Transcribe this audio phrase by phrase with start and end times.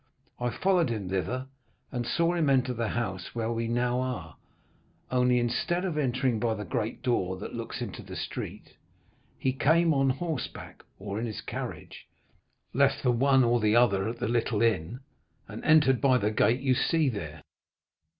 [0.39, 1.45] I followed him thither,
[1.91, 4.35] and I saw him enter the house where we now are,
[5.11, 8.77] only, instead of entering by the great door that looks into the street,
[9.37, 12.07] he came on horseback, or in his carriage,
[12.73, 15.01] left the one or the other at the little inn,
[15.47, 17.43] and entered by the gate you see there."